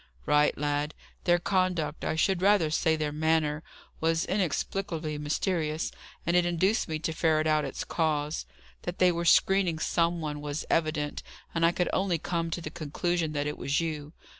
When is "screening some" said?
9.25-10.19